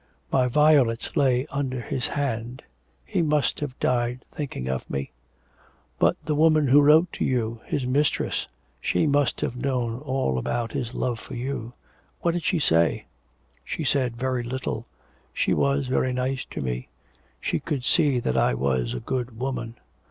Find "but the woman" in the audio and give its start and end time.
5.99-6.69